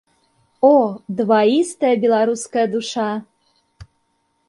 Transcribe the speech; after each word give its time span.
О, 0.69 0.71
дваістая 1.19 1.93
беларуская 2.07 2.67
душа! 2.75 3.09